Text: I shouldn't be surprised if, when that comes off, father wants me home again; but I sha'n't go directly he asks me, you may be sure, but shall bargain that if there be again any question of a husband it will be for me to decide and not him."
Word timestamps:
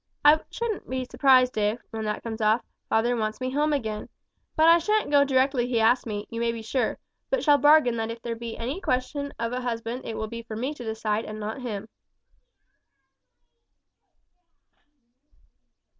I 0.25 0.39
shouldn't 0.49 0.89
be 0.89 1.05
surprised 1.05 1.59
if, 1.59 1.79
when 1.91 2.05
that 2.05 2.23
comes 2.23 2.41
off, 2.41 2.65
father 2.89 3.15
wants 3.15 3.39
me 3.39 3.51
home 3.51 3.71
again; 3.71 4.09
but 4.55 4.67
I 4.67 4.79
sha'n't 4.79 5.11
go 5.11 5.23
directly 5.23 5.67
he 5.67 5.79
asks 5.79 6.07
me, 6.07 6.25
you 6.31 6.39
may 6.39 6.51
be 6.51 6.63
sure, 6.63 6.97
but 7.29 7.43
shall 7.43 7.59
bargain 7.59 7.97
that 7.97 8.09
if 8.09 8.19
there 8.23 8.35
be 8.35 8.55
again 8.55 8.63
any 8.63 8.81
question 8.81 9.31
of 9.37 9.53
a 9.53 9.61
husband 9.61 10.01
it 10.05 10.17
will 10.17 10.25
be 10.25 10.41
for 10.41 10.55
me 10.55 10.73
to 10.73 10.83
decide 10.83 11.25
and 11.25 11.39
not 11.39 11.61
him." 11.61 11.87